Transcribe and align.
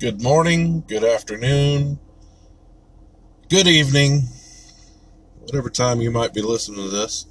good 0.00 0.22
morning, 0.22 0.82
good 0.88 1.04
afternoon, 1.04 1.98
good 3.50 3.66
evening, 3.66 4.22
whatever 5.40 5.68
time 5.68 6.00
you 6.00 6.10
might 6.10 6.32
be 6.32 6.40
listening 6.40 6.82
to 6.82 6.88
this. 6.88 7.26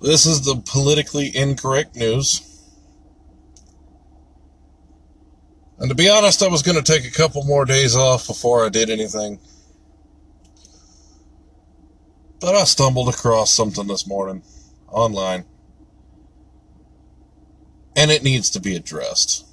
This 0.00 0.24
is 0.24 0.46
the 0.46 0.62
politically 0.64 1.30
incorrect 1.36 1.94
news. 1.94 2.40
And 5.78 5.90
to 5.90 5.94
be 5.94 6.08
honest, 6.08 6.42
I 6.42 6.48
was 6.48 6.62
going 6.62 6.82
to 6.82 6.92
take 6.92 7.04
a 7.04 7.14
couple 7.14 7.44
more 7.44 7.66
days 7.66 7.94
off 7.94 8.26
before 8.26 8.64
I 8.64 8.70
did 8.70 8.88
anything. 8.88 9.40
But 12.40 12.54
I 12.54 12.64
stumbled 12.64 13.10
across 13.10 13.52
something 13.52 13.86
this 13.88 14.06
morning 14.06 14.42
online. 14.88 15.44
And 17.94 18.10
it 18.10 18.22
needs 18.22 18.48
to 18.50 18.60
be 18.60 18.74
addressed. 18.74 19.47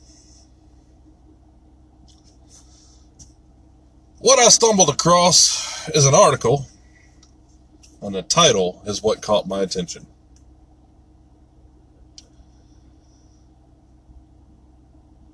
What 4.26 4.40
I 4.40 4.50
stumbled 4.50 4.90
across 4.90 5.88
is 5.90 6.08
an 6.08 6.16
article, 6.16 6.66
and 8.02 8.16
the 8.16 8.24
title 8.24 8.82
is 8.88 9.04
what 9.04 9.22
caught 9.22 9.48
my 9.48 9.62
attention. 9.62 10.08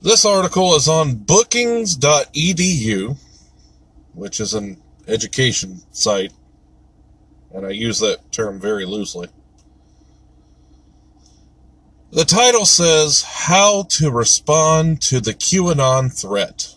This 0.02 0.26
article 0.26 0.76
is 0.76 0.90
on 0.90 1.16
brookings.edu, 1.16 3.16
which 4.14 4.41
is 4.41 4.54
an 4.54 4.81
education 5.08 5.84
site, 5.92 6.34
and 7.53 7.66
I 7.66 7.70
use 7.70 8.00
that 8.00 8.30
term 8.34 8.59
very 8.59 8.84
loosely. 8.84 9.30
The 12.12 12.26
title 12.26 12.66
says 12.66 13.22
How 13.22 13.86
to 13.92 14.12
Respond 14.12 15.02
to 15.03 15.22
the 15.22 15.34
QAnon 15.34 16.12
Threat. 16.12 16.76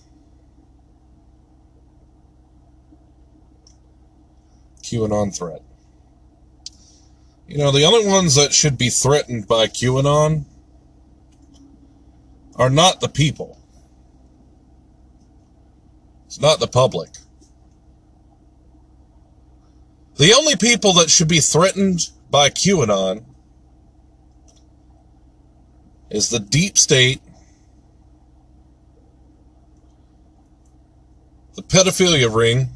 QAnon 4.95 5.37
threat. 5.37 5.62
You 7.48 7.59
know, 7.59 7.70
the 7.70 7.84
only 7.84 8.06
ones 8.06 8.37
that 8.37 8.55
should 8.55 8.78
be 8.78 8.89
threatened 8.89 9.47
by 9.47 9.67
QAnon 9.67 10.45
are 12.56 12.70
not 12.70 13.00
the 13.00 13.09
people. 13.09 13.61
It's 16.27 16.41
not 16.41 16.61
the 16.61 16.67
public. 16.67 17.11
The 20.17 20.33
only 20.33 20.56
people 20.56 20.92
that 20.95 21.11
should 21.11 21.28
be 21.28 21.41
threatened 21.41 22.11
by 22.31 22.48
QAnon 22.50 23.25
is 26.09 26.28
the 26.31 26.39
deep 26.39 26.78
state, 26.78 27.20
the 31.56 31.62
pedophilia 31.62 32.33
ring, 32.33 32.70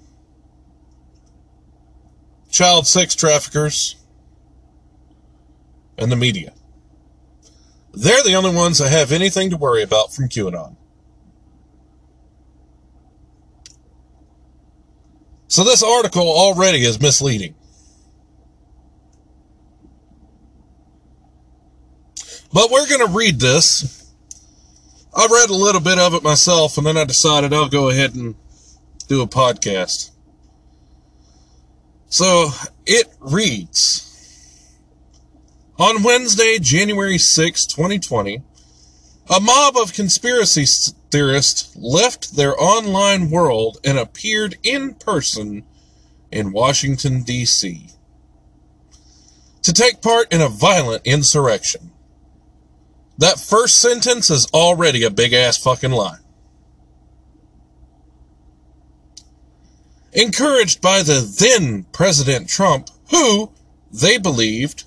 child 2.51 2.87
sex 2.87 3.15
traffickers, 3.15 3.97
and 5.97 6.11
the 6.13 6.17
media. 6.17 6.53
They're 7.93 8.23
the 8.23 8.35
only 8.35 8.55
ones 8.55 8.79
that 8.79 8.91
have 8.91 9.13
anything 9.13 9.51
to 9.51 9.57
worry 9.57 9.83
about 9.83 10.13
from 10.15 10.29
QAnon. 10.29 10.77
So 15.49 15.65
this 15.65 15.83
article 15.83 16.29
already 16.29 16.85
is 16.85 17.01
misleading. 17.01 17.55
But 22.53 22.71
we're 22.71 22.87
going 22.87 23.07
to 23.07 23.13
read 23.13 23.41
this. 23.41 24.13
I 25.15 25.27
read 25.31 25.51
a 25.51 25.55
little 25.55 25.81
bit 25.81 25.99
of 25.99 26.15
it 26.15 26.23
myself 26.23 26.79
and 26.79 26.87
then 26.87 26.97
I 26.97 27.05
decided 27.05 27.53
I'll 27.53 27.69
go 27.69 27.89
ahead 27.89 28.15
and 28.15 28.37
do 29.09 29.23
a 29.23 29.27
podcast. 29.27 30.11
So 32.09 32.51
it 32.87 33.07
reads 33.21 34.75
On 35.79 36.03
Wednesday, 36.03 36.59
January 36.59 37.19
6, 37.19 37.67
2020, 37.67 38.43
a 39.29 39.41
mob 39.41 39.77
of 39.77 39.93
conspiracy 39.93 40.65
theorists 41.11 41.77
left 41.77 42.35
their 42.35 42.59
online 42.59 43.31
world 43.31 43.79
and 43.85 43.99
appeared 43.99 44.57
in 44.63 44.95
person 44.95 45.65
in 46.33 46.53
Washington, 46.53 47.23
D.C. 47.23 47.89
to 49.63 49.73
take 49.73 50.01
part 50.01 50.33
in 50.33 50.41
a 50.41 50.49
violent 50.49 51.03
insurrection. 51.07 51.91
That 53.19 53.39
first 53.39 53.79
sentence 53.79 54.31
is 54.31 54.47
already 54.55 55.03
a 55.03 55.11
big 55.11 55.35
ass 55.35 55.59
fucking 55.59 55.91
lie. 55.91 56.19
Encouraged 60.13 60.81
by 60.81 61.03
the 61.03 61.21
then 61.21 61.85
President 61.93 62.49
Trump, 62.49 62.89
who, 63.11 63.53
they 63.93 64.19
believed, 64.19 64.85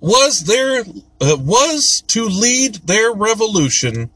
was 0.00 0.44
their 0.44 0.84
uh, 1.20 1.36
was 1.38 2.02
to 2.06 2.24
lead 2.24 2.76
their 2.76 3.12
revolution, 3.12 4.10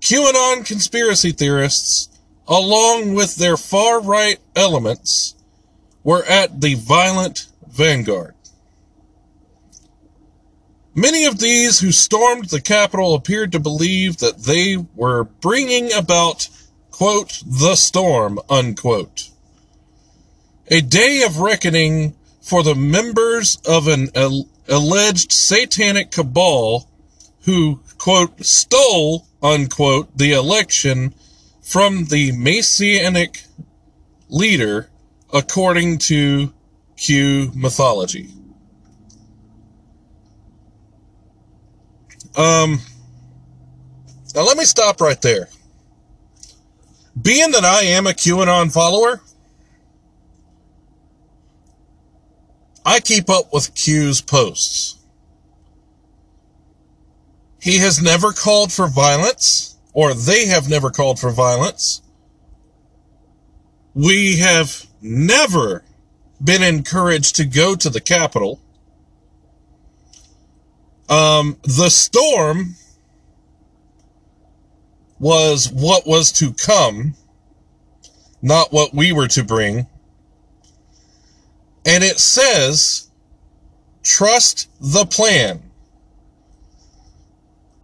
QAnon 0.00 0.64
conspiracy 0.64 1.32
theorists, 1.32 2.08
along 2.46 3.14
with 3.14 3.36
their 3.36 3.56
far 3.56 4.00
right 4.00 4.38
elements, 4.54 5.34
were 6.04 6.24
at 6.24 6.60
the 6.60 6.74
violent 6.74 7.46
vanguard. 7.66 8.34
Many 10.94 11.26
of 11.26 11.40
these 11.40 11.80
who 11.80 11.92
stormed 11.92 12.46
the 12.46 12.60
Capitol 12.60 13.14
appeared 13.14 13.52
to 13.52 13.60
believe 13.60 14.18
that 14.18 14.44
they 14.44 14.78
were 14.94 15.24
bringing 15.24 15.92
about, 15.92 16.48
quote, 16.96 17.42
the 17.46 17.76
storm, 17.76 18.38
unquote. 18.48 19.28
A 20.68 20.80
day 20.80 21.22
of 21.26 21.40
reckoning 21.40 22.14
for 22.40 22.62
the 22.62 22.74
members 22.74 23.58
of 23.68 23.86
an 23.86 24.08
al- 24.14 24.48
alleged 24.66 25.30
satanic 25.30 26.10
cabal 26.10 26.88
who, 27.42 27.80
quote, 27.98 28.42
stole, 28.46 29.26
unquote, 29.42 30.16
the 30.16 30.32
election 30.32 31.12
from 31.60 32.06
the 32.06 32.32
Messianic 32.32 33.42
leader 34.30 34.88
according 35.34 35.98
to 35.98 36.54
Q 36.96 37.52
mythology. 37.54 38.30
Um, 42.34 42.80
now 44.34 44.44
let 44.44 44.56
me 44.56 44.64
stop 44.64 45.02
right 45.02 45.20
there. 45.20 45.50
Being 47.20 47.52
that 47.52 47.64
I 47.64 47.82
am 47.82 48.06
a 48.06 48.10
QAnon 48.10 48.72
follower, 48.72 49.22
I 52.84 53.00
keep 53.00 53.30
up 53.30 53.52
with 53.52 53.74
Q's 53.74 54.20
posts. 54.20 54.96
He 57.60 57.78
has 57.78 58.00
never 58.00 58.32
called 58.32 58.72
for 58.72 58.86
violence, 58.86 59.76
or 59.92 60.14
they 60.14 60.46
have 60.46 60.68
never 60.68 60.90
called 60.90 61.18
for 61.18 61.30
violence. 61.30 62.02
We 63.94 64.36
have 64.38 64.86
never 65.00 65.82
been 66.42 66.62
encouraged 66.62 67.36
to 67.36 67.44
go 67.44 67.74
to 67.74 67.88
the 67.88 68.00
Capitol. 68.00 68.60
Um, 71.08 71.56
the 71.62 71.88
storm 71.88 72.76
was 75.18 75.70
what 75.70 76.06
was 76.06 76.32
to 76.32 76.52
come, 76.52 77.14
not 78.42 78.72
what 78.72 78.94
we 78.94 79.12
were 79.12 79.28
to 79.28 79.44
bring. 79.44 79.86
And 81.84 82.02
it 82.02 82.18
says, 82.18 83.08
trust 84.02 84.68
the 84.80 85.06
plan. 85.06 85.62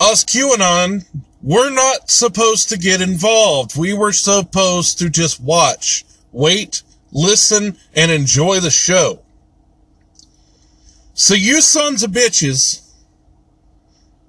Us 0.00 0.24
QAnon, 0.24 1.06
we're 1.42 1.70
not 1.70 2.10
supposed 2.10 2.68
to 2.68 2.78
get 2.78 3.00
involved. 3.00 3.76
We 3.76 3.94
were 3.94 4.12
supposed 4.12 4.98
to 4.98 5.08
just 5.08 5.40
watch, 5.40 6.04
wait, 6.32 6.82
listen, 7.12 7.76
and 7.94 8.10
enjoy 8.10 8.60
the 8.60 8.70
show. 8.70 9.22
So 11.14 11.34
you 11.34 11.60
sons 11.60 12.02
of 12.02 12.10
bitches 12.10 12.88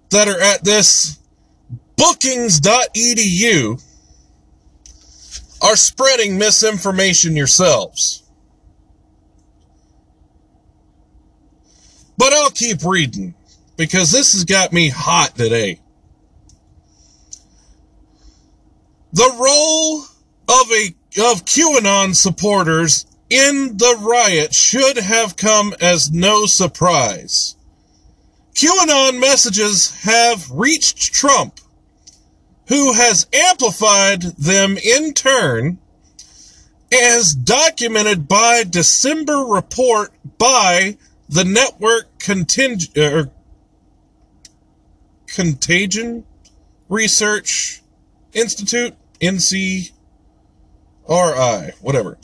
that 0.10 0.28
are 0.28 0.40
at 0.40 0.64
this 0.64 1.18
brookings.edu 1.98 3.82
are 5.62 5.76
spreading 5.76 6.38
misinformation 6.38 7.38
yourselves. 7.38 8.24
But 12.18 12.34
I'll 12.34 12.52
keep 12.52 12.84
reading 12.84 13.34
because 13.78 14.12
this 14.12 14.34
has 14.34 14.44
got 14.44 14.74
me 14.74 14.90
hot 14.90 15.36
today. 15.36 15.80
The 19.14 19.32
role 19.40 20.04
of 20.48 20.72
a 20.72 20.96
of 21.22 21.46
QAnon 21.46 22.16
supporters 22.16 23.06
in 23.30 23.78
the 23.78 23.96
riot 24.00 24.54
should 24.54 24.98
have 24.98 25.38
come 25.38 25.76
as 25.80 26.12
no 26.12 26.46
surprise. 26.46 27.56
QAnon 28.56 29.20
messages 29.20 29.92
have 30.02 30.50
reached 30.52 31.14
Trump, 31.14 31.60
who 32.68 32.94
has 32.94 33.28
amplified 33.34 34.22
them 34.22 34.78
in 34.78 35.14
turn, 35.14 35.80
as 36.92 37.34
documented 37.34 38.28
by 38.28 38.64
December 38.64 39.38
report 39.40 40.12
by 40.38 40.98
the 41.28 41.44
network 41.44 42.20
conting- 42.20 42.80
er, 42.96 43.30
Contagion 45.28 46.26
Research 46.90 47.82
Institute, 48.34 48.96
NCRI, 49.20 49.92
whatever, 51.82 52.18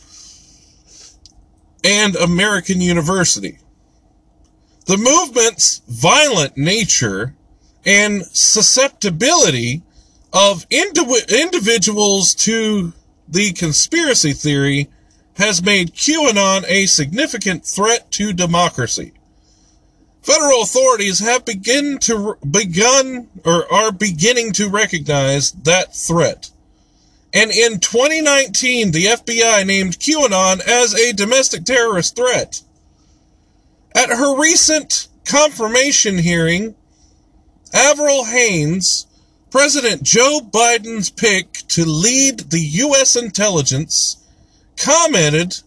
and 1.83 2.15
American 2.15 2.81
University. 2.81 3.57
The 4.85 4.97
movement's 4.97 5.81
violent 5.88 6.57
nature 6.57 7.35
and 7.85 8.25
susceptibility 8.31 9.81
of 10.33 10.65
indi- 10.69 11.01
individuals 11.29 12.33
to 12.35 12.93
the 13.27 13.51
conspiracy 13.53 14.33
theory 14.33 14.89
has 15.35 15.63
made 15.63 15.93
QAnon 15.93 16.65
a 16.67 16.85
significant 16.85 17.65
threat 17.65 18.11
to 18.11 18.33
democracy. 18.33 19.13
Federal 20.21 20.61
authorities 20.61 21.19
have 21.19 21.45
begin 21.45 21.97
to 21.99 22.37
begun 22.49 23.29
or 23.45 23.71
are 23.73 23.91
beginning 23.91 24.51
to 24.53 24.69
recognize 24.69 25.51
that 25.53 25.95
threat. 25.95 26.51
And 27.33 27.51
in 27.51 27.79
2019, 27.79 28.91
the 28.91 29.05
FBI 29.05 29.65
named 29.65 29.99
QAnon 29.99 30.61
as 30.67 30.93
a 30.93 31.13
domestic 31.13 31.63
terrorist 31.63 32.15
threat. 32.15 32.61
At 33.95 34.09
her 34.09 34.39
recent 34.39 35.07
confirmation 35.25 36.17
hearing, 36.17 36.75
Avril 37.73 38.25
Haines, 38.25 39.05
President 39.51 40.03
Joe 40.03 40.39
Biden's 40.41 41.09
pick 41.09 41.53
to 41.69 41.85
lead 41.85 42.51
the 42.51 42.59
U.S. 42.59 43.15
intelligence, 43.15 44.17
commented 44.77 45.61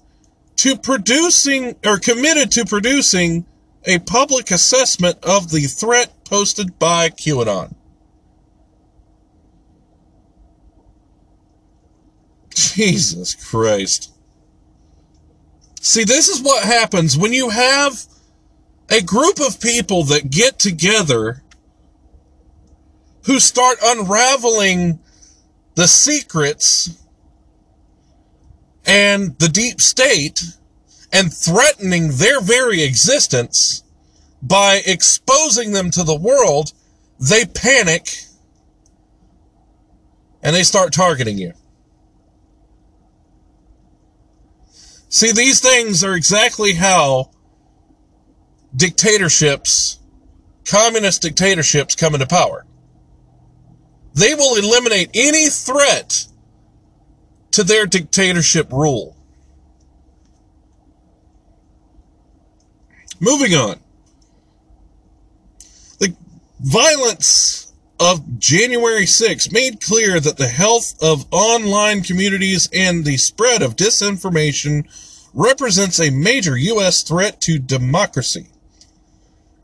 to 0.56 0.76
producing 0.76 1.76
or 1.84 1.99
committed 1.99 2.52
to 2.52 2.64
producing 2.64 3.44
a 3.84 3.99
public 3.99 4.50
assessment 4.50 5.19
of 5.25 5.50
the 5.50 5.62
threat 5.62 6.12
posted 6.25 6.79
by 6.79 7.08
QAnon. 7.08 7.75
Jesus 12.55 13.34
Christ. 13.34 14.12
See, 15.81 16.05
this 16.05 16.29
is 16.29 16.40
what 16.40 16.64
happens 16.64 17.19
when 17.19 17.32
you 17.32 17.50
have 17.50 18.05
a 18.88 19.02
group 19.02 19.40
of 19.40 19.61
people 19.61 20.05
that 20.05 20.31
get 20.31 20.58
together 20.58 21.43
who 23.27 23.39
start 23.39 23.79
unraveling 23.83 24.99
the 25.75 25.87
secrets 25.87 27.03
and 28.85 29.39
the 29.39 29.49
deep 29.49 29.81
state 29.81 30.43
and 31.13 31.33
threatening 31.33 32.11
their 32.17 32.41
very 32.41 32.83
existence 32.83 33.85
by 34.43 34.83
exposing 34.85 35.73
them 35.73 35.91
to 35.91 36.03
the 36.03 36.17
world, 36.17 36.73
they 37.21 37.45
panic 37.45 38.09
and 40.43 40.57
they 40.57 40.65
start 40.65 40.93
targeting 40.93 41.39
you. 41.39 41.53
See, 45.09 45.31
these 45.31 45.61
things 45.61 46.03
are 46.03 46.15
exactly 46.15 46.73
how 46.73 47.31
dictatorships, 48.75 50.01
communist 50.65 51.23
dictatorships 51.23 51.95
come 51.95 52.15
into 52.15 52.27
power. 52.27 52.65
They 54.14 54.35
will 54.35 54.56
eliminate 54.56 55.11
any 55.14 55.49
threat 55.49 56.26
to 57.53 57.62
their 57.62 57.87
dictatorship 57.87 58.73
rule. 58.73 59.17
Moving 63.20 63.55
on. 63.55 63.79
The 66.00 66.14
violence 66.61 67.73
of 68.00 68.38
January 68.38 69.06
6 69.06 69.53
made 69.53 69.81
clear 69.81 70.19
that 70.19 70.38
the 70.38 70.49
health 70.49 71.00
of 71.00 71.26
online 71.31 72.03
communities 72.03 72.69
and 72.73 73.05
the 73.05 73.17
spread 73.17 73.62
of 73.62 73.76
disinformation 73.76 74.88
represents 75.32 76.00
a 76.00 76.11
major 76.11 76.56
U.S. 76.56 77.03
threat 77.03 77.41
to 77.43 77.58
democracy. 77.58 78.49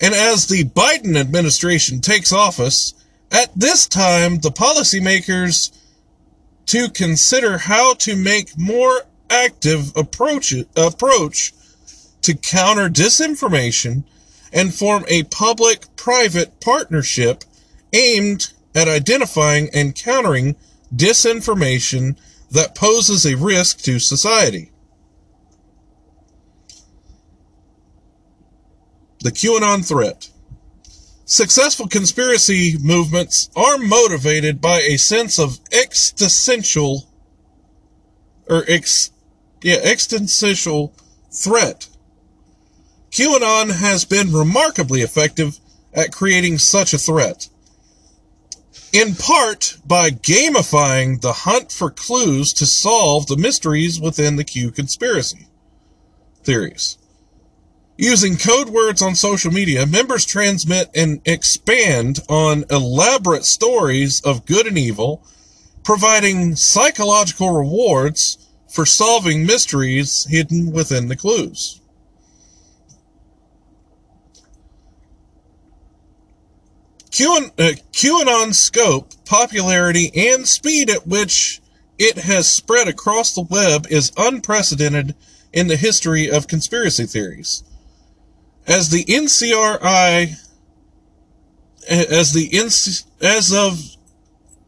And 0.01 0.15
as 0.15 0.47
the 0.47 0.65
Biden 0.65 1.17
administration 1.17 2.01
takes 2.01 2.33
office, 2.33 2.95
at 3.31 3.51
this 3.55 3.87
time, 3.87 4.39
the 4.41 4.51
policymakers 4.51 5.73
to 6.67 6.89
consider 6.91 7.59
how 7.59 7.95
to 7.95 8.17
make 8.17 8.57
more 8.59 9.03
active 9.31 9.93
approach, 9.97 10.55
approach 10.77 11.53
to 12.23 12.35
counter 12.35 12.89
disinformation 12.89 14.05
and 14.53 14.75
form 14.75 15.05
a 15.09 15.25
public 15.25 15.85
private 15.97 16.61
partnership 16.61 17.45
aimed 17.93 18.53
at 18.75 18.89
identifying 18.89 19.69
and 19.75 19.95
countering 19.95 20.57
disinformation 20.95 22.17
that 22.51 22.75
poses 22.75 23.27
a 23.27 23.37
risk 23.37 23.81
to 23.81 23.99
society. 23.99 24.71
The 29.21 29.31
QAnon 29.31 29.87
threat. 29.87 30.31
Successful 31.31 31.87
conspiracy 31.87 32.79
movements 32.81 33.51
are 33.55 33.77
motivated 33.77 34.63
by 34.63 34.81
a 34.81 34.97
sense 34.97 35.39
of 35.39 35.61
existential 35.71 37.07
or 38.49 38.65
ex, 38.67 39.11
yeah, 39.63 39.77
existential 39.77 40.95
threat 41.31 41.87
QAnon 43.11 43.73
has 43.73 44.07
been 44.07 44.33
remarkably 44.33 45.03
effective 45.03 45.59
at 45.93 46.13
creating 46.13 46.57
such 46.57 46.95
a 46.95 46.99
threat. 46.99 47.49
In 48.91 49.15
part 49.15 49.77
by 49.85 50.11
gamifying 50.11 51.21
the 51.21 51.33
hunt 51.33 51.71
for 51.71 51.91
clues 51.91 52.55
to 52.55 52.65
solve 52.65 53.27
the 53.27 53.37
mysteries 53.37 54.01
within 54.01 54.37
the 54.37 54.45
Q 54.45 54.71
conspiracy 54.71 55.47
theories. 56.43 56.97
Using 58.01 58.37
code 58.37 58.69
words 58.69 59.03
on 59.03 59.17
social 59.17 59.51
media, 59.51 59.85
members 59.85 60.25
transmit 60.25 60.89
and 60.95 61.21
expand 61.25 62.21
on 62.29 62.65
elaborate 62.71 63.45
stories 63.45 64.21
of 64.25 64.47
good 64.47 64.69
and 64.69 64.79
evil, 64.79 65.27
providing 65.83 66.55
psychological 66.55 67.51
rewards 67.51 68.39
for 68.69 68.87
solving 68.87 69.45
mysteries 69.45 70.29
hidden 70.31 70.71
within 70.71 71.09
the 71.09 71.17
clues. 71.17 71.81
QAnon, 77.11 77.51
uh, 77.59 77.75
QAnon 77.91 78.55
scope, 78.55 79.11
popularity, 79.25 80.13
and 80.15 80.47
speed 80.47 80.89
at 80.89 81.09
which 81.09 81.61
it 81.99 82.19
has 82.19 82.49
spread 82.49 82.87
across 82.87 83.35
the 83.35 83.43
web 83.43 83.89
is 83.91 84.13
unprecedented 84.17 85.17
in 85.53 85.67
the 85.67 85.77
history 85.77 86.31
of 86.31 86.47
conspiracy 86.47 87.05
theories. 87.05 87.65
As 88.69 88.91
the 88.91 89.05
NCRI, 89.07 90.37
as 91.89 92.33
the 92.35 92.51
as 93.23 93.53
of 93.53 93.97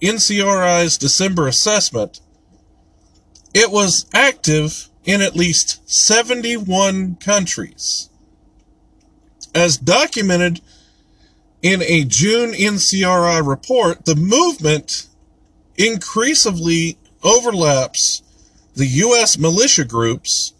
NCRI's 0.00 0.96
December 0.96 1.46
assessment, 1.46 2.20
it 3.52 3.70
was 3.70 4.06
active 4.14 4.88
in 5.04 5.20
at 5.20 5.36
least 5.36 5.86
71 5.88 7.16
countries. 7.16 8.08
As 9.54 9.76
documented 9.76 10.62
in 11.60 11.82
a 11.82 12.04
June 12.04 12.52
NCRI 12.52 13.46
report, 13.46 14.06
the 14.06 14.16
movement 14.16 15.08
increasingly 15.76 16.96
overlaps 17.22 18.22
the 18.74 18.86
U.S. 18.86 19.36
militia 19.36 19.84
groups 19.84 20.54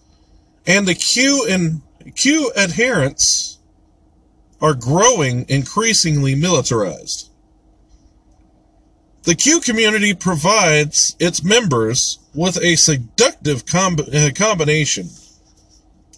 and 0.67 0.87
the 0.87 0.95
Q 0.95 1.47
and 1.49 1.81
Q 2.15 2.53
adherents 2.57 3.59
are 4.61 4.75
growing 4.75 5.47
increasingly 5.49 6.35
militarized. 6.35 7.31
The 9.25 9.35
Q 9.35 9.61
community 9.61 10.15
provides 10.15 11.17
its 11.19 11.45
members 11.45 12.19
with 12.35 12.57
a 12.63 12.77
seductive 12.77 13.65
uh, 13.75 14.31
combination, 14.35 15.11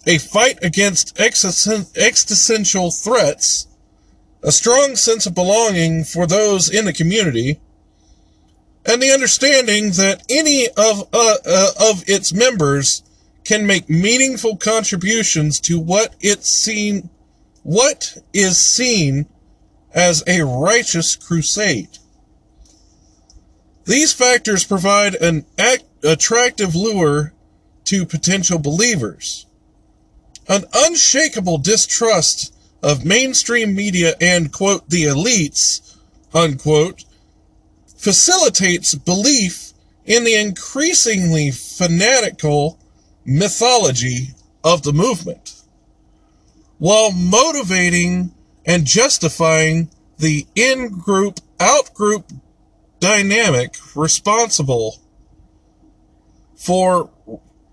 a 0.05 0.17
fight 0.17 0.59
against 0.63 1.19
existential 1.19 2.91
threats 2.91 3.67
a 4.43 4.51
strong 4.51 4.95
sense 4.95 5.25
of 5.25 5.33
belonging 5.33 6.03
for 6.03 6.27
those 6.27 6.69
in 6.69 6.85
the 6.85 6.93
community, 6.93 7.59
and 8.85 9.01
the 9.01 9.11
understanding 9.11 9.91
that 9.91 10.23
any 10.29 10.67
of 10.75 11.07
uh, 11.13 11.37
uh, 11.45 11.71
of 11.79 12.03
its 12.07 12.33
members 12.33 13.01
can 13.43 13.67
make 13.67 13.89
meaningful 13.89 14.55
contributions 14.57 15.59
to 15.59 15.79
what 15.79 16.15
it's 16.21 16.49
seen 16.49 17.09
what 17.63 18.17
is 18.33 18.57
seen 18.57 19.25
as 19.93 20.23
a 20.27 20.41
righteous 20.41 21.15
crusade. 21.15 21.97
These 23.85 24.13
factors 24.13 24.63
provide 24.63 25.15
an 25.15 25.45
act- 25.57 25.85
attractive 26.03 26.75
lure 26.75 27.33
to 27.85 28.05
potential 28.05 28.59
believers. 28.59 29.45
An 30.47 30.65
unshakable 30.73 31.57
distrust 31.57 32.53
of 32.81 33.05
mainstream 33.05 33.75
media 33.75 34.15
and, 34.19 34.51
quote, 34.51 34.89
the 34.89 35.03
elites, 35.03 35.95
unquote, 36.33 37.05
facilitates 37.95 38.95
belief 38.95 39.73
in 40.05 40.25
the 40.25 40.35
increasingly 40.35 41.51
fanatical 41.51 42.77
mythology 43.25 44.29
of 44.63 44.83
the 44.83 44.93
movement, 44.93 45.61
while 46.77 47.11
motivating 47.11 48.33
and 48.65 48.85
justifying 48.85 49.89
the 50.17 50.45
in 50.55 50.89
group 50.89 51.39
out 51.59 51.93
group 51.93 52.31
dynamic 52.99 53.75
responsible 53.95 54.97
for 56.55 57.09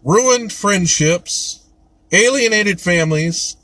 ruined 0.03 0.53
friendships, 0.53 1.65
alienated 2.11 2.81
families, 2.81 3.57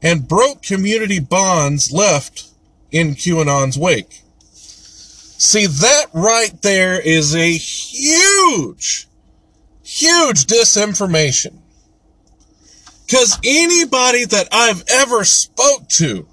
and 0.00 0.28
broke 0.28 0.62
community 0.62 1.18
bonds 1.20 1.92
left 1.92 2.48
in 2.90 3.14
QAnon's 3.14 3.76
wake. 3.76 4.22
See, 4.52 5.66
that 5.66 6.06
right 6.14 6.60
there 6.62 6.98
is 6.98 7.34
a 7.34 7.52
huge, 7.52 9.08
huge 9.94 10.46
disinformation. 10.46 11.58
Because 13.06 13.38
anybody 13.44 14.24
that 14.24 14.48
I've 14.50 14.82
ever 14.88 15.24
spoke 15.24 15.88
to 15.90 16.26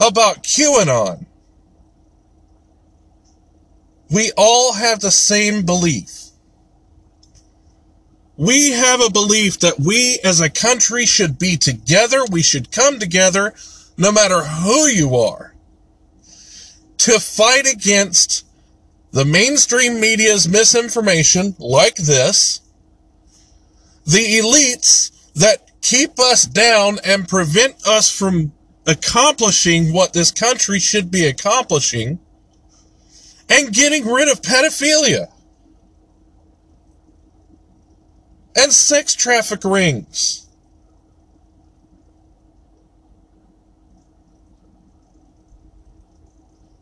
about 0.00 0.42
QAnon, 0.42 1.26
we 4.10 4.30
all 4.36 4.74
have 4.74 5.00
the 5.00 5.10
same 5.10 5.64
belief. 5.64 6.12
We 8.36 8.72
have 8.72 9.00
a 9.00 9.10
belief 9.10 9.60
that 9.60 9.80
we 9.80 10.18
as 10.22 10.40
a 10.40 10.50
country 10.50 11.06
should 11.06 11.38
be 11.38 11.56
together. 11.56 12.24
We 12.30 12.42
should 12.42 12.70
come 12.70 12.98
together 12.98 13.54
no 13.96 14.12
matter 14.12 14.42
who 14.42 14.86
you 14.86 15.16
are 15.16 15.54
to 16.98 17.18
fight 17.18 17.66
against 17.66 18.44
the 19.12 19.24
mainstream 19.24 20.00
media's 20.00 20.46
misinformation 20.46 21.56
like 21.58 21.96
this, 21.96 22.60
the 24.06 24.38
elites 24.38 25.10
that 25.34 25.70
keep 25.82 26.18
us 26.18 26.44
down 26.44 26.98
and 27.04 27.28
prevent 27.28 27.86
us 27.86 28.10
from 28.10 28.52
accomplishing 28.86 29.92
what 29.92 30.12
this 30.12 30.30
country 30.30 30.78
should 30.78 31.10
be 31.10 31.26
accomplishing, 31.26 32.18
and 33.48 33.72
getting 33.72 34.06
rid 34.06 34.28
of 34.28 34.42
pedophilia 34.42 35.26
and 38.56 38.72
sex 38.72 39.14
traffic 39.14 39.64
rings. 39.64 40.48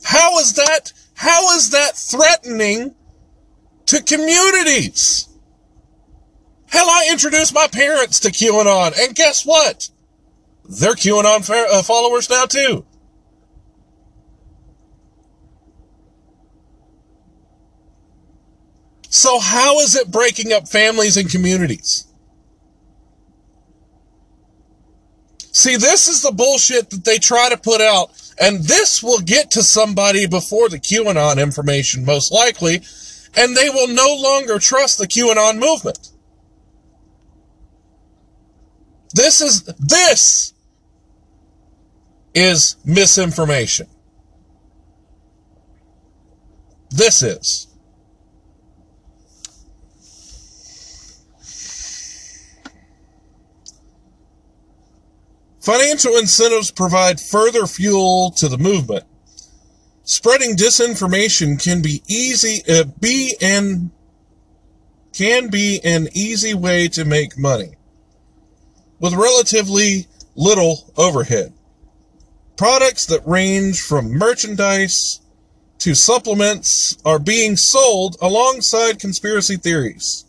How 0.04 0.38
is 0.38 0.54
that, 0.54 0.92
how 1.14 1.56
is 1.56 1.70
that 1.70 1.96
threatening 1.96 2.94
to 3.86 4.02
communities? 4.02 5.28
Hell, 6.74 6.90
I 6.90 7.06
introduced 7.08 7.54
my 7.54 7.68
parents 7.68 8.18
to 8.18 8.32
QAnon, 8.32 9.00
and 9.00 9.14
guess 9.14 9.46
what? 9.46 9.90
They're 10.68 10.94
QAnon 10.94 11.48
uh, 11.48 11.84
followers 11.84 12.28
now 12.28 12.46
too. 12.46 12.84
So 19.08 19.38
how 19.38 19.78
is 19.78 19.94
it 19.94 20.10
breaking 20.10 20.52
up 20.52 20.66
families 20.66 21.16
and 21.16 21.30
communities? 21.30 22.12
See, 25.52 25.76
this 25.76 26.08
is 26.08 26.22
the 26.22 26.32
bullshit 26.32 26.90
that 26.90 27.04
they 27.04 27.18
try 27.18 27.50
to 27.50 27.56
put 27.56 27.82
out, 27.82 28.10
and 28.40 28.64
this 28.64 29.00
will 29.00 29.20
get 29.20 29.52
to 29.52 29.62
somebody 29.62 30.26
before 30.26 30.68
the 30.68 30.80
QAnon 30.80 31.40
information, 31.40 32.04
most 32.04 32.32
likely, 32.32 32.82
and 33.36 33.56
they 33.56 33.70
will 33.70 33.86
no 33.86 34.12
longer 34.12 34.58
trust 34.58 34.98
the 34.98 35.06
QAnon 35.06 35.60
movement. 35.60 36.10
This 39.14 39.40
is, 39.40 39.62
this 39.78 40.54
is 42.34 42.76
misinformation. 42.84 43.86
This 46.90 47.22
is. 47.22 47.68
Financial 55.60 56.16
incentives 56.16 56.72
provide 56.72 57.20
further 57.20 57.68
fuel 57.68 58.32
to 58.32 58.48
the 58.48 58.58
movement. 58.58 59.04
Spreading 60.02 60.56
disinformation 60.56 61.62
can 61.62 61.80
be 61.80 62.02
easy, 62.08 62.62
uh, 62.68 62.84
be 63.00 63.36
an, 63.40 63.92
can 65.12 65.48
be 65.50 65.80
an 65.84 66.08
easy 66.12 66.52
way 66.52 66.88
to 66.88 67.04
make 67.04 67.38
money 67.38 67.76
with 69.04 69.12
relatively 69.12 70.06
little 70.34 70.90
overhead. 70.96 71.52
Products 72.56 73.04
that 73.04 73.20
range 73.26 73.82
from 73.82 74.10
merchandise 74.10 75.20
to 75.76 75.94
supplements 75.94 76.96
are 77.04 77.18
being 77.18 77.54
sold 77.54 78.16
alongside 78.22 78.98
conspiracy 78.98 79.58
theories. 79.58 80.24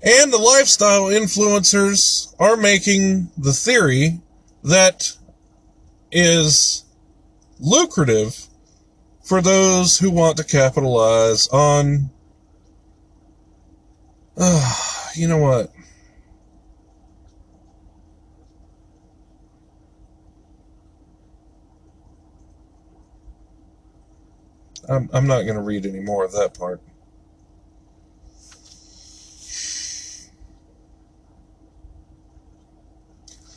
And 0.00 0.32
the 0.32 0.38
lifestyle 0.38 1.06
influencers 1.06 2.32
are 2.38 2.56
making 2.56 3.32
the 3.36 3.52
theory 3.52 4.20
that 4.62 5.10
is 6.12 6.84
lucrative 7.58 8.46
for 9.24 9.42
those 9.42 9.98
who 9.98 10.12
want 10.12 10.36
to 10.36 10.44
capitalize 10.44 11.48
on. 11.48 12.10
Uh, 14.36 15.03
you 15.14 15.28
know 15.28 15.38
what? 15.38 15.72
I'm, 24.88 25.08
I'm 25.12 25.26
not 25.26 25.42
going 25.42 25.54
to 25.54 25.62
read 25.62 25.86
any 25.86 26.00
more 26.00 26.24
of 26.24 26.32
that 26.32 26.58
part. 26.58 26.80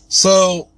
So, 0.10 0.70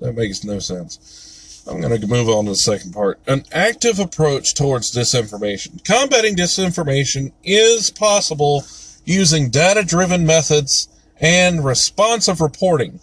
that 0.00 0.14
makes 0.14 0.44
no 0.44 0.58
sense. 0.58 1.37
I'm 1.68 1.80
going 1.80 2.00
to 2.00 2.06
move 2.06 2.28
on 2.28 2.44
to 2.44 2.52
the 2.52 2.56
second 2.56 2.92
part. 2.92 3.20
An 3.26 3.44
active 3.52 3.98
approach 3.98 4.54
towards 4.54 4.90
disinformation. 4.90 5.84
Combating 5.84 6.34
disinformation 6.34 7.32
is 7.44 7.90
possible 7.90 8.64
using 9.04 9.50
data 9.50 9.82
driven 9.82 10.24
methods 10.24 10.88
and 11.20 11.64
responsive 11.64 12.40
reporting. 12.40 13.00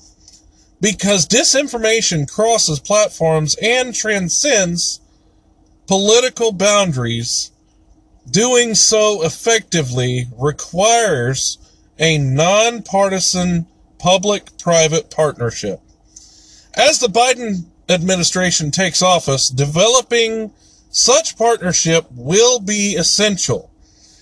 Because 0.82 1.28
disinformation 1.28 2.30
crosses 2.30 2.80
platforms 2.80 3.56
and 3.62 3.94
transcends 3.94 5.00
political 5.88 6.52
boundaries 6.52 7.52
Doing 8.30 8.74
so 8.74 9.24
effectively 9.24 10.28
requires 10.38 11.60
a 12.00 12.18
nonpartisan 12.18 13.68
public 14.00 14.58
private 14.58 15.12
partnership. 15.12 15.80
As 16.74 17.00
the 17.00 17.08
Biden 17.08 17.66
administration 17.90 18.72
takes 18.72 19.02
office, 19.02 19.50
developing 19.50 20.52
such 20.90 21.38
partnership 21.38 22.06
will 22.12 22.60
be 22.60 22.96
essential. 22.96 23.72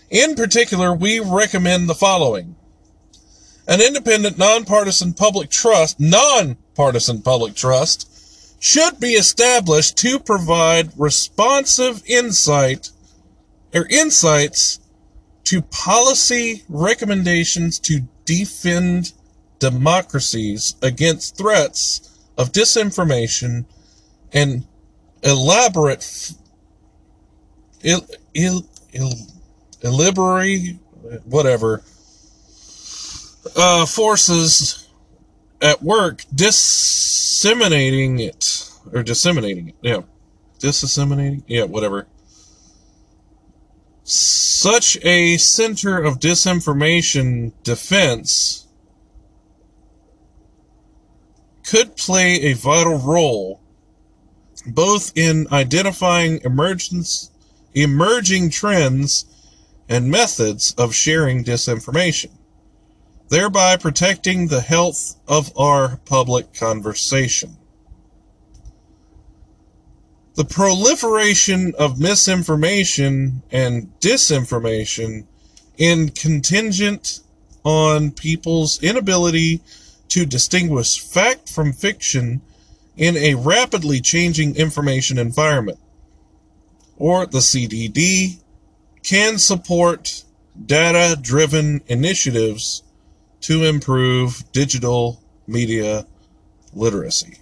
In 0.09 0.35
particular, 0.35 0.93
we 0.93 1.19
recommend 1.19 1.87
the 1.87 1.95
following. 1.95 2.55
An 3.67 3.81
independent 3.81 4.37
nonpartisan 4.37 5.13
public 5.13 5.49
trust, 5.49 5.99
nonpartisan 5.99 7.21
public 7.21 7.55
trust, 7.55 8.09
should 8.59 8.99
be 8.99 9.13
established 9.13 9.97
to 9.97 10.19
provide 10.19 10.91
responsive 10.97 12.03
insight 12.05 12.91
or 13.73 13.87
insights 13.89 14.79
to 15.45 15.61
policy 15.61 16.63
recommendations 16.69 17.79
to 17.79 18.01
defend 18.25 19.13
democracies 19.59 20.75
against 20.81 21.37
threats 21.37 22.12
of 22.37 22.51
disinformation 22.51 23.65
and 24.31 24.65
elaborate 25.21 26.33
Ill, 27.83 28.05
Ill, 28.33 28.65
Ill, 28.93 29.13
illibery, 29.81 30.79
whatever, 31.25 31.83
uh, 33.55 33.85
forces 33.85 34.87
at 35.61 35.83
work 35.83 36.23
disseminating 36.33 38.19
it 38.19 38.69
or 38.91 39.03
disseminating 39.03 39.69
it. 39.69 39.75
Yeah. 39.81 40.01
Disseminating? 40.59 41.43
Yeah, 41.47 41.63
whatever. 41.63 42.07
Such 44.03 44.97
a 45.03 45.37
center 45.37 45.97
of 46.01 46.19
disinformation 46.19 47.53
defense 47.63 48.62
could 51.63 51.95
play 51.95 52.41
a 52.41 52.53
vital 52.53 52.97
role 52.97 53.59
both 54.65 55.11
in 55.15 55.47
identifying 55.51 56.39
emergence, 56.43 57.31
emerging 57.73 58.49
trends 58.49 59.25
and 59.89 60.09
methods 60.09 60.73
of 60.77 60.95
sharing 60.95 61.43
disinformation, 61.43 62.31
thereby 63.29 63.75
protecting 63.75 64.47
the 64.47 64.61
health 64.61 65.17
of 65.27 65.51
our 65.57 65.97
public 66.05 66.53
conversation. 66.53 67.57
The 70.35 70.45
proliferation 70.45 71.73
of 71.77 71.99
misinformation 71.99 73.43
and 73.51 73.91
disinformation 73.99 75.25
in 75.77 76.09
contingent 76.09 77.19
on 77.63 78.11
people's 78.11 78.81
inability 78.81 79.61
to 80.13 80.27
distinguish 80.27 80.99
fact 80.99 81.49
from 81.49 81.73
fiction 81.73 82.39
in 82.95 83.17
a 83.17 83.33
rapidly 83.33 83.99
changing 83.99 84.55
information 84.55 85.17
environment, 85.17 85.79
or 86.97 87.25
the 87.25 87.39
CDD, 87.39 88.39
can 89.01 89.39
support 89.39 90.23
data 90.67 91.19
driven 91.19 91.81
initiatives 91.87 92.83
to 93.41 93.63
improve 93.63 94.43
digital 94.51 95.19
media 95.47 96.05
literacy. 96.73 97.39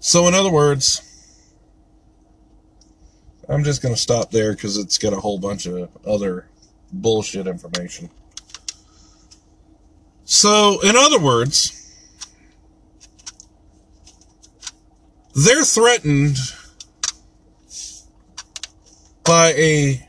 So, 0.00 0.26
in 0.26 0.34
other 0.34 0.50
words, 0.50 1.00
I'm 3.48 3.62
just 3.62 3.80
going 3.80 3.94
to 3.94 4.00
stop 4.00 4.32
there 4.32 4.52
because 4.54 4.76
it's 4.76 4.98
got 4.98 5.12
a 5.12 5.20
whole 5.20 5.38
bunch 5.38 5.66
of 5.66 5.88
other 6.04 6.48
bullshit 7.00 7.46
information. 7.46 8.10
So, 10.24 10.80
in 10.82 10.96
other 10.96 11.18
words, 11.18 11.80
they're 15.34 15.64
threatened 15.64 16.36
by 19.24 19.52
a 19.52 20.08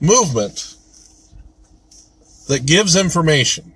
movement 0.00 0.76
that 2.48 2.66
gives 2.66 2.96
information, 2.96 3.72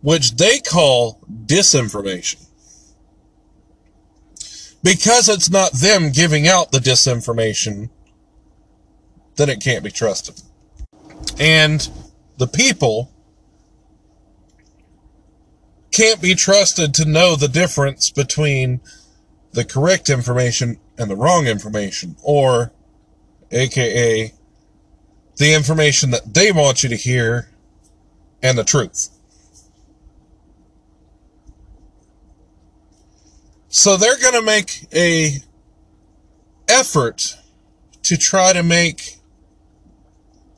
which 0.00 0.36
they 0.36 0.60
call 0.60 1.20
disinformation. 1.46 2.47
Because 4.82 5.28
it's 5.28 5.50
not 5.50 5.72
them 5.72 6.12
giving 6.12 6.46
out 6.46 6.72
the 6.72 6.78
disinformation, 6.78 7.90
then 9.36 9.48
it 9.48 9.62
can't 9.62 9.84
be 9.84 9.90
trusted. 9.90 10.40
And 11.38 11.88
the 12.38 12.46
people 12.46 13.12
can't 15.90 16.20
be 16.20 16.34
trusted 16.34 16.94
to 16.94 17.04
know 17.04 17.34
the 17.34 17.48
difference 17.48 18.10
between 18.10 18.80
the 19.52 19.64
correct 19.64 20.08
information 20.10 20.78
and 20.96 21.10
the 21.10 21.16
wrong 21.16 21.46
information, 21.46 22.16
or 22.22 22.72
aka 23.50 24.32
the 25.36 25.54
information 25.54 26.10
that 26.10 26.34
they 26.34 26.52
want 26.52 26.82
you 26.82 26.88
to 26.88 26.96
hear 26.96 27.48
and 28.42 28.58
the 28.58 28.64
truth. 28.64 29.08
So 33.68 33.96
they're 33.96 34.18
going 34.18 34.34
to 34.34 34.42
make 34.42 34.86
a 34.94 35.38
effort 36.68 37.36
to 38.02 38.16
try 38.16 38.52
to 38.52 38.62
make 38.62 39.16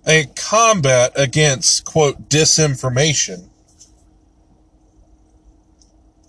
a 0.06 0.26
combat 0.34 1.12
against 1.14 1.84
quote 1.84 2.28
disinformation 2.28 3.48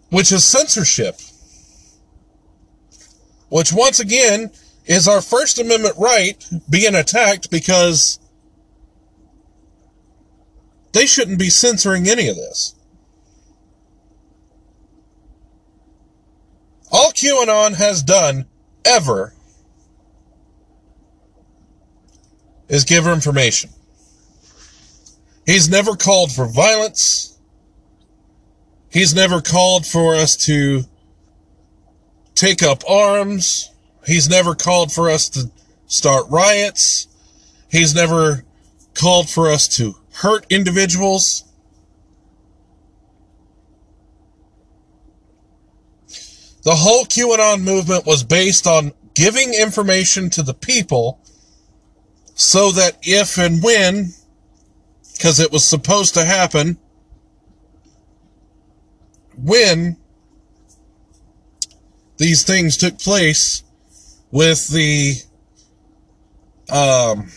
which 0.09 0.31
is 0.31 0.43
censorship 0.43 1.19
which 3.49 3.71
once 3.73 3.99
again 3.99 4.51
is 4.85 5.07
our 5.07 5.21
First 5.21 5.59
Amendment 5.59 5.95
right 5.97 6.43
being 6.69 6.95
attacked 6.95 7.51
because 7.51 8.19
they 10.93 11.05
shouldn't 11.05 11.39
be 11.39 11.49
censoring 11.49 12.07
any 12.07 12.27
of 12.27 12.35
this. 12.35 12.75
All 16.91 17.11
QAnon 17.11 17.75
has 17.75 18.03
done 18.03 18.45
ever 18.83 19.33
is 22.67 22.83
give 22.83 23.05
her 23.05 23.13
information. 23.13 23.69
He's 25.45 25.69
never 25.69 25.95
called 25.95 26.31
for 26.31 26.45
violence. 26.45 27.39
He's 28.91 29.15
never 29.15 29.41
called 29.41 29.85
for 29.85 30.15
us 30.15 30.35
to 30.45 30.83
take 32.35 32.61
up 32.61 32.83
arms. 32.89 33.69
He's 34.05 34.29
never 34.29 34.55
called 34.55 34.91
for 34.91 35.09
us 35.09 35.29
to 35.29 35.51
start 35.87 36.25
riots. 36.29 37.07
He's 37.69 37.95
never 37.95 38.43
called 38.93 39.29
for 39.29 39.49
us 39.49 39.67
to 39.77 39.95
hurt 40.13 40.45
individuals. 40.49 41.43
The 46.63 46.75
whole 46.75 47.05
QAnon 47.05 47.63
movement 47.63 48.05
was 48.05 48.23
based 48.23 48.67
on 48.67 48.93
giving 49.13 49.53
information 49.53 50.29
to 50.31 50.43
the 50.43 50.53
people 50.53 51.19
so 52.35 52.71
that 52.71 52.97
if 53.01 53.37
and 53.37 53.63
when, 53.63 54.13
because 55.13 55.39
it 55.39 55.51
was 55.51 55.67
supposed 55.67 56.13
to 56.13 56.25
happen, 56.25 56.77
when 59.35 59.97
these 62.17 62.43
things 62.43 62.77
took 62.77 62.99
place 62.99 63.63
with 64.31 64.69
the 64.69 65.15
um, 66.69 67.29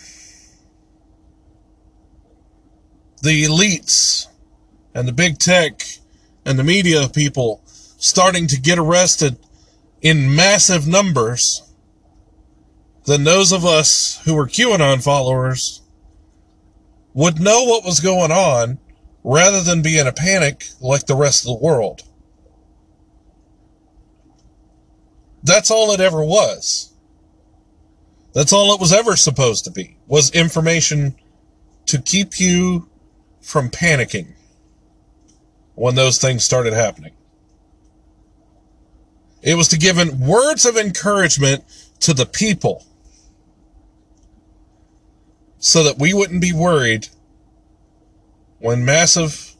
the 3.22 3.44
elites 3.44 4.26
and 4.94 5.08
the 5.08 5.12
big 5.12 5.38
tech 5.38 5.82
and 6.44 6.58
the 6.58 6.64
media 6.64 7.08
people 7.08 7.63
starting 8.04 8.46
to 8.46 8.60
get 8.60 8.78
arrested 8.78 9.38
in 10.02 10.34
massive 10.34 10.86
numbers, 10.86 11.62
then 13.06 13.24
those 13.24 13.50
of 13.50 13.64
us 13.64 14.20
who 14.26 14.34
were 14.34 14.46
QAnon 14.46 15.02
followers 15.02 15.80
would 17.14 17.40
know 17.40 17.64
what 17.64 17.82
was 17.82 18.00
going 18.00 18.30
on 18.30 18.78
rather 19.22 19.62
than 19.62 19.80
be 19.80 19.98
in 19.98 20.06
a 20.06 20.12
panic 20.12 20.64
like 20.82 21.06
the 21.06 21.16
rest 21.16 21.44
of 21.44 21.46
the 21.46 21.64
world. 21.64 22.02
That's 25.42 25.70
all 25.70 25.90
it 25.92 26.00
ever 26.00 26.22
was. 26.22 26.92
That's 28.34 28.52
all 28.52 28.74
it 28.74 28.80
was 28.80 28.92
ever 28.92 29.16
supposed 29.16 29.64
to 29.64 29.70
be, 29.70 29.96
was 30.06 30.30
information 30.32 31.14
to 31.86 32.02
keep 32.02 32.38
you 32.38 32.90
from 33.40 33.70
panicking 33.70 34.34
when 35.74 35.94
those 35.94 36.18
things 36.18 36.44
started 36.44 36.74
happening. 36.74 37.12
It 39.44 39.56
was 39.56 39.68
to 39.68 39.78
give 39.78 39.98
words 40.18 40.64
of 40.64 40.78
encouragement 40.78 41.64
to 42.00 42.14
the 42.14 42.24
people 42.24 42.86
so 45.58 45.84
that 45.84 45.98
we 45.98 46.14
wouldn't 46.14 46.40
be 46.40 46.52
worried 46.52 47.08
when 48.58 48.84
massive 48.84 49.54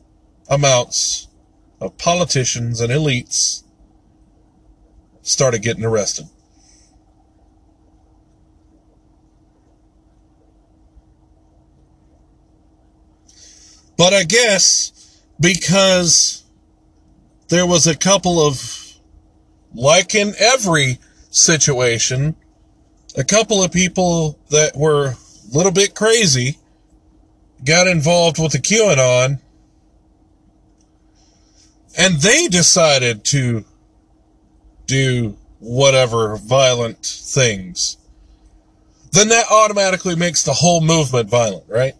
amounts 0.48 1.28
of 1.82 1.98
politicians 1.98 2.80
and 2.80 2.90
elites 2.90 3.62
started 5.20 5.60
getting 5.60 5.84
arrested. 5.84 6.26
But 13.98 14.14
I 14.14 14.24
guess 14.24 15.20
because 15.38 16.44
there 17.48 17.66
was 17.66 17.86
a 17.86 17.96
couple 17.96 18.44
of, 18.44 18.83
like 19.74 20.14
in 20.14 20.34
every 20.38 20.98
situation, 21.30 22.36
a 23.16 23.24
couple 23.24 23.62
of 23.62 23.72
people 23.72 24.38
that 24.50 24.76
were 24.76 25.08
a 25.08 25.56
little 25.56 25.72
bit 25.72 25.94
crazy 25.94 26.58
got 27.64 27.86
involved 27.86 28.38
with 28.38 28.52
the 28.52 28.58
QAnon 28.58 29.40
and 31.96 32.16
they 32.16 32.48
decided 32.48 33.24
to 33.24 33.64
do 34.86 35.36
whatever 35.60 36.36
violent 36.36 37.04
things. 37.04 37.96
then 39.12 39.28
that 39.28 39.46
automatically 39.48 40.16
makes 40.16 40.42
the 40.42 40.52
whole 40.52 40.80
movement 40.80 41.30
violent, 41.30 41.64
right? 41.68 41.94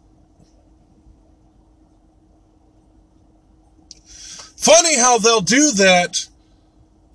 Funny 4.57 4.99
how 4.99 5.19
they'll 5.19 5.41
do 5.41 5.71
that 5.73 6.27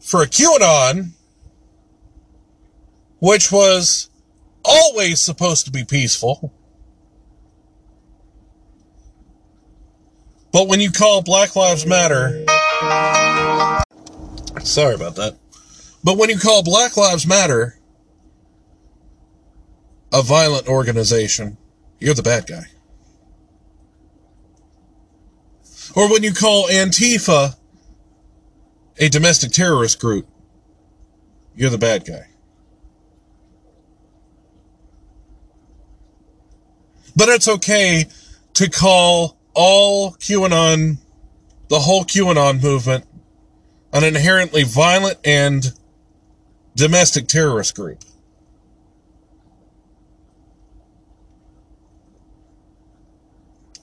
for 0.09 0.23
a 0.23 0.25
QAnon, 0.25 1.11
which 3.19 3.51
was 3.51 4.09
always 4.65 5.19
supposed 5.19 5.65
to 5.65 5.71
be 5.71 5.83
peaceful. 5.85 6.51
But 10.51 10.67
when 10.67 10.79
you 10.79 10.91
call 10.91 11.21
Black 11.21 11.55
Lives 11.55 11.85
Matter, 11.85 12.43
sorry 14.63 14.95
about 14.95 15.15
that. 15.17 15.37
But 16.03 16.17
when 16.17 16.31
you 16.31 16.39
call 16.39 16.63
Black 16.63 16.97
Lives 16.97 17.27
Matter 17.27 17.77
a 20.11 20.23
violent 20.23 20.67
organization, 20.67 21.55
you're 21.99 22.15
the 22.15 22.23
bad 22.23 22.47
guy. 22.47 22.63
Or 25.95 26.09
when 26.11 26.23
you 26.23 26.33
call 26.33 26.67
Antifa 26.67 27.58
a 28.99 29.09
domestic 29.09 29.51
terrorist 29.51 29.99
group, 29.99 30.27
you're 31.55 31.69
the 31.69 31.77
bad 31.77 32.05
guy. 32.05 32.27
But 37.15 37.29
it's 37.29 37.47
okay 37.47 38.05
to 38.53 38.69
call 38.69 39.37
all 39.53 40.11
QAnon, 40.13 40.97
the 41.69 41.79
whole 41.79 42.03
QAnon 42.03 42.61
movement, 42.61 43.05
an 43.93 44.03
inherently 44.03 44.63
violent 44.63 45.17
and 45.25 45.65
domestic 46.75 47.27
terrorist 47.27 47.75
group. 47.75 48.03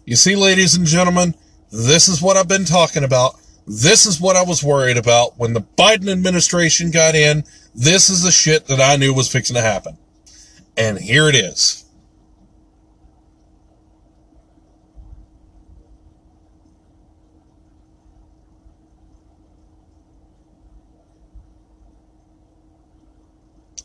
You 0.04 0.14
see, 0.14 0.36
ladies 0.36 0.76
and 0.76 0.86
gentlemen, 0.86 1.34
this 1.70 2.08
is 2.08 2.22
what 2.22 2.36
I've 2.36 2.46
been 2.46 2.64
talking 2.64 3.02
about. 3.02 3.40
This 3.66 4.06
is 4.06 4.20
what 4.20 4.36
I 4.36 4.42
was 4.42 4.62
worried 4.62 4.96
about 4.96 5.38
when 5.38 5.52
the 5.52 5.60
Biden 5.60 6.08
administration 6.10 6.92
got 6.92 7.16
in. 7.16 7.44
This 7.74 8.08
is 8.08 8.22
the 8.22 8.30
shit 8.30 8.66
that 8.68 8.80
I 8.80 8.96
knew 8.96 9.12
was 9.12 9.30
fixing 9.30 9.56
to 9.56 9.62
happen. 9.62 9.98
And 10.76 10.98
here 10.98 11.28
it 11.28 11.34
is. 11.34 11.84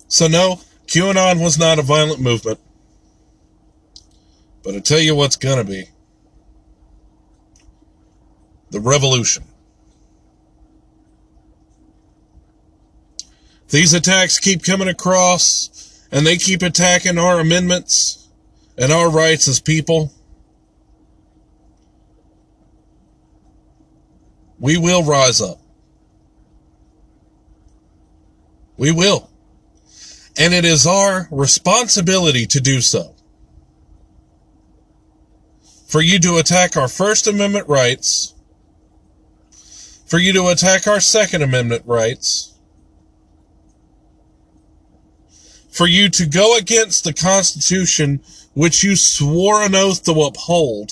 So, 0.07 0.27
no, 0.27 0.59
QAnon 0.87 1.41
was 1.41 1.57
not 1.57 1.79
a 1.79 1.81
violent 1.81 2.19
movement. 2.19 2.59
But 4.61 4.75
I 4.75 4.79
tell 4.79 4.99
you 4.99 5.15
what's 5.15 5.37
going 5.37 5.57
to 5.57 5.63
be 5.63 5.85
the 8.69 8.79
revolution. 8.79 9.43
These 13.71 13.93
attacks 13.93 14.37
keep 14.37 14.63
coming 14.63 14.89
across, 14.89 16.05
and 16.11 16.27
they 16.27 16.35
keep 16.35 16.61
attacking 16.61 17.17
our 17.17 17.39
amendments 17.39 18.27
and 18.77 18.91
our 18.91 19.09
rights 19.09 19.47
as 19.47 19.61
people. 19.61 20.11
We 24.59 24.77
will 24.77 25.03
rise 25.03 25.41
up. 25.41 25.59
We 28.75 28.91
will. 28.91 29.29
And 30.37 30.53
it 30.53 30.65
is 30.65 30.85
our 30.85 31.29
responsibility 31.31 32.45
to 32.47 32.59
do 32.59 32.81
so. 32.81 33.15
For 35.87 36.01
you 36.01 36.19
to 36.19 36.37
attack 36.37 36.75
our 36.75 36.89
First 36.89 37.25
Amendment 37.25 37.69
rights, 37.69 38.33
for 40.05 40.19
you 40.19 40.33
to 40.33 40.47
attack 40.47 40.87
our 40.87 40.99
Second 40.99 41.41
Amendment 41.41 41.83
rights, 41.85 42.50
for 45.71 45.87
you 45.87 46.09
to 46.09 46.25
go 46.25 46.57
against 46.57 47.05
the 47.05 47.13
Constitution 47.13 48.21
which 48.53 48.83
you 48.83 48.95
swore 48.95 49.63
an 49.63 49.73
oath 49.73 50.03
to 50.03 50.11
uphold, 50.11 50.91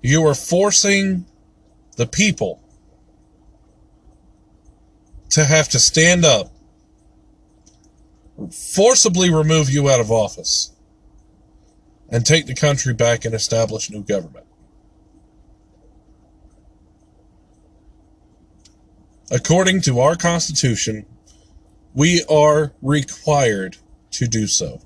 you 0.00 0.26
are 0.26 0.34
forcing 0.34 1.26
the 1.96 2.06
people 2.06 2.60
to 5.30 5.44
have 5.44 5.68
to 5.68 5.78
stand 5.78 6.24
up, 6.24 6.50
forcibly 8.50 9.32
remove 9.32 9.68
you 9.68 9.90
out 9.90 10.00
of 10.00 10.10
office, 10.10 10.72
and 12.08 12.24
take 12.24 12.46
the 12.46 12.54
country 12.54 12.94
back 12.94 13.24
and 13.24 13.34
establish 13.34 13.90
new 13.90 14.02
government. 14.02 14.46
According 19.30 19.80
to 19.82 20.00
our 20.00 20.16
Constitution, 20.16 21.06
we 21.94 22.24
are 22.30 22.72
required 22.82 23.76
to 24.12 24.26
do 24.26 24.46
so. 24.46 24.80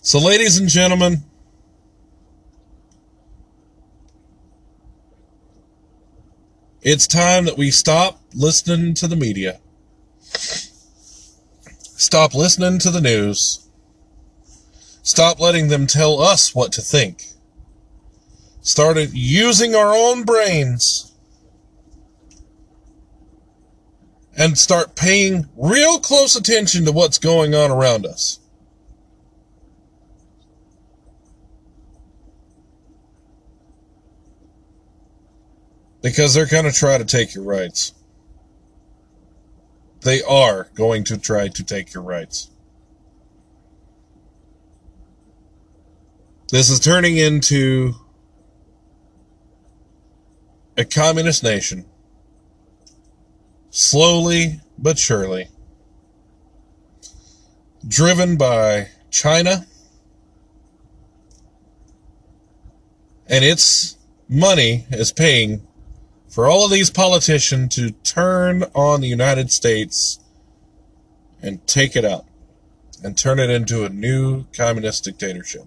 So, 0.00 0.18
ladies 0.18 0.58
and 0.58 0.68
gentlemen, 0.68 1.24
It's 6.84 7.06
time 7.06 7.44
that 7.44 7.56
we 7.56 7.70
stop 7.70 8.20
listening 8.34 8.94
to 8.94 9.06
the 9.06 9.14
media. 9.14 9.60
Stop 11.94 12.34
listening 12.34 12.80
to 12.80 12.90
the 12.90 13.00
news. 13.00 13.68
Stop 15.04 15.38
letting 15.38 15.68
them 15.68 15.86
tell 15.86 16.20
us 16.20 16.56
what 16.56 16.72
to 16.72 16.80
think. 16.80 17.31
Started 18.62 19.10
using 19.12 19.74
our 19.74 19.92
own 19.92 20.24
brains. 20.24 21.12
And 24.38 24.56
start 24.56 24.96
paying 24.96 25.48
real 25.56 25.98
close 25.98 26.36
attention 26.36 26.86
to 26.86 26.92
what's 26.92 27.18
going 27.18 27.54
on 27.54 27.70
around 27.70 28.06
us. 28.06 28.38
Because 36.00 36.32
they're 36.32 36.46
going 36.46 36.64
to 36.64 36.72
try 36.72 36.98
to 36.98 37.04
take 37.04 37.34
your 37.34 37.44
rights. 37.44 37.92
They 40.00 40.22
are 40.22 40.68
going 40.74 41.04
to 41.04 41.18
try 41.18 41.48
to 41.48 41.62
take 41.64 41.94
your 41.94 42.02
rights. 42.02 42.48
This 46.50 46.70
is 46.70 46.80
turning 46.80 47.16
into 47.16 47.94
a 50.76 50.84
communist 50.84 51.42
nation. 51.42 51.84
Slowly 53.70 54.60
but 54.78 54.98
surely. 54.98 55.48
Driven 57.86 58.36
by 58.36 58.88
China 59.10 59.66
and 63.28 63.44
its 63.44 63.96
money 64.28 64.86
is 64.90 65.12
paying 65.12 65.66
for 66.28 66.46
all 66.46 66.64
of 66.64 66.70
these 66.70 66.90
politicians 66.90 67.74
to 67.76 67.90
turn 67.90 68.64
on 68.74 69.00
the 69.00 69.08
United 69.08 69.50
States 69.50 70.18
and 71.42 71.66
take 71.66 71.96
it 71.96 72.04
out 72.04 72.24
and 73.02 73.18
turn 73.18 73.38
it 73.38 73.50
into 73.50 73.84
a 73.84 73.88
new 73.88 74.44
communist 74.56 75.04
dictatorship. 75.04 75.66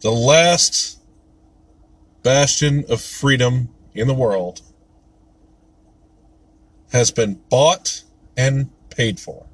The 0.00 0.12
last 0.12 0.97
bastion 2.28 2.84
of 2.90 3.00
freedom 3.00 3.70
in 3.94 4.06
the 4.06 4.12
world 4.12 4.60
has 6.92 7.10
been 7.10 7.40
bought 7.48 8.02
and 8.36 8.68
paid 8.90 9.18
for 9.18 9.46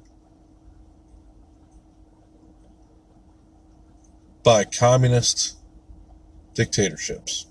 by 4.43 4.65
communist 4.65 5.55
dictatorships. 6.53 7.45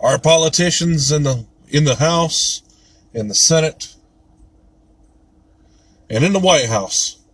Our 0.00 0.18
politicians 0.18 1.10
in 1.10 1.22
the 1.22 1.46
in 1.66 1.84
the 1.84 1.96
House, 1.96 2.60
in 3.14 3.28
the 3.28 3.34
Senate, 3.34 3.94
and 6.10 6.26
in 6.26 6.34
the 6.34 6.40
White 6.40 6.68
House 6.68 7.24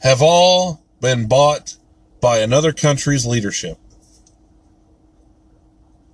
have 0.00 0.22
all 0.22 0.84
been 1.00 1.26
bought 1.26 1.74
by 2.20 2.38
another 2.38 2.72
country's 2.72 3.26
leadership. 3.26 3.78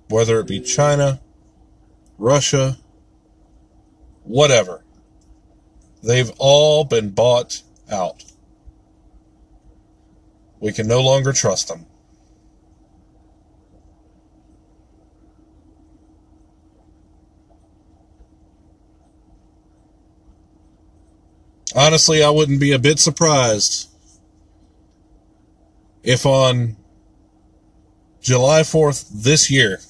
Whether 0.09 0.39
it 0.39 0.47
be 0.47 0.61
China, 0.61 1.19
Russia, 2.17 2.77
whatever. 4.23 4.83
They've 6.03 6.31
all 6.37 6.85
been 6.85 7.09
bought 7.09 7.61
out. 7.91 8.23
We 10.59 10.71
can 10.71 10.87
no 10.87 11.01
longer 11.01 11.33
trust 11.33 11.67
them. 11.67 11.85
Honestly, 21.75 22.23
I 22.23 22.29
wouldn't 22.29 22.59
be 22.59 22.71
a 22.71 22.79
bit 22.79 22.97
surprised 22.97 23.89
if 26.07 26.25
on 26.25 26.77
July 28.21 28.61
4th 28.61 29.09
this 29.11 29.51
year 29.51 29.81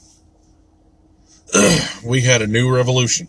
we 2.03 2.21
had 2.21 2.41
a 2.41 2.47
new 2.47 2.75
revolution. 2.75 3.27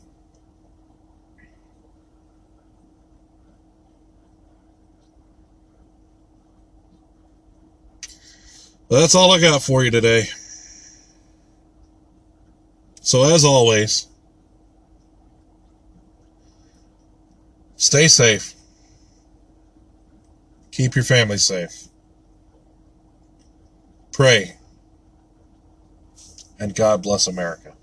That's 8.89 9.15
all 9.15 9.33
I 9.33 9.39
got 9.39 9.63
for 9.63 9.85
you 9.85 9.91
today. 9.91 10.25
So, 13.03 13.23
as 13.25 13.45
always, 13.45 14.07
stay 17.77 18.09
safe. 18.09 18.55
Keep 20.71 20.95
your 20.95 21.05
family 21.05 21.37
safe. 21.37 21.89
Pray. 24.19 24.57
And 26.59 26.75
God 26.75 27.05
bless 27.05 27.29
America. 27.29 27.78